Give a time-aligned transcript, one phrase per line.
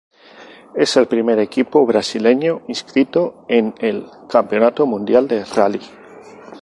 [0.75, 5.81] Es el primer equipo brasileño inscrito en el Campeonato Mundial de Rally.